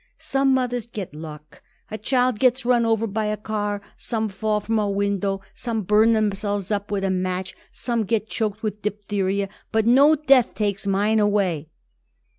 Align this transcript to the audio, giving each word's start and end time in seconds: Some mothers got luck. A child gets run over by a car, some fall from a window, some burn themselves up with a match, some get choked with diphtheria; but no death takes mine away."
Some 0.17 0.55
mothers 0.55 0.87
got 0.87 1.13
luck. 1.13 1.61
A 1.91 1.97
child 1.99 2.39
gets 2.39 2.65
run 2.65 2.87
over 2.87 3.05
by 3.05 3.25
a 3.25 3.37
car, 3.37 3.83
some 3.95 4.29
fall 4.29 4.59
from 4.59 4.79
a 4.79 4.89
window, 4.89 5.41
some 5.53 5.83
burn 5.83 6.13
themselves 6.13 6.71
up 6.71 6.89
with 6.89 7.03
a 7.03 7.11
match, 7.11 7.55
some 7.71 8.05
get 8.05 8.27
choked 8.27 8.63
with 8.63 8.81
diphtheria; 8.81 9.47
but 9.71 9.85
no 9.85 10.15
death 10.15 10.55
takes 10.55 10.87
mine 10.87 11.19
away." 11.19 11.69